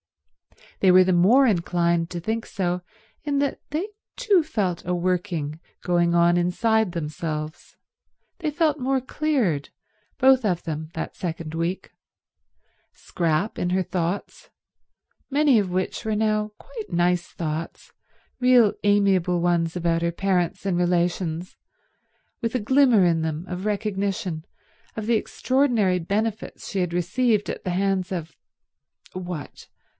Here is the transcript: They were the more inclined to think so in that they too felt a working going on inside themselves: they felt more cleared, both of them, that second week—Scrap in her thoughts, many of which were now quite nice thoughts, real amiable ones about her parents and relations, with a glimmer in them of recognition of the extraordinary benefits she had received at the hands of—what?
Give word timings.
They 0.79 0.91
were 0.91 1.03
the 1.03 1.13
more 1.13 1.45
inclined 1.45 2.09
to 2.09 2.19
think 2.19 2.47
so 2.47 2.81
in 3.23 3.37
that 3.37 3.59
they 3.69 3.89
too 4.15 4.41
felt 4.41 4.83
a 4.83 4.95
working 4.95 5.59
going 5.83 6.15
on 6.15 6.37
inside 6.37 6.93
themselves: 6.93 7.77
they 8.39 8.49
felt 8.49 8.79
more 8.79 8.99
cleared, 8.99 9.69
both 10.17 10.43
of 10.43 10.63
them, 10.63 10.89
that 10.95 11.15
second 11.15 11.53
week—Scrap 11.53 13.59
in 13.59 13.69
her 13.69 13.83
thoughts, 13.83 14.49
many 15.29 15.59
of 15.59 15.69
which 15.69 16.03
were 16.03 16.15
now 16.15 16.49
quite 16.57 16.91
nice 16.91 17.27
thoughts, 17.27 17.93
real 18.39 18.73
amiable 18.83 19.39
ones 19.39 19.75
about 19.75 20.01
her 20.01 20.11
parents 20.11 20.65
and 20.65 20.79
relations, 20.79 21.57
with 22.41 22.55
a 22.55 22.59
glimmer 22.59 23.05
in 23.05 23.21
them 23.21 23.45
of 23.47 23.67
recognition 23.67 24.45
of 24.95 25.05
the 25.05 25.13
extraordinary 25.15 25.99
benefits 25.99 26.69
she 26.71 26.79
had 26.79 26.91
received 26.91 27.51
at 27.51 27.63
the 27.63 27.69
hands 27.69 28.11
of—what? 28.11 29.67